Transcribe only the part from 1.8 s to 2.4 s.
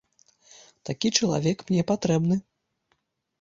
патрэбны.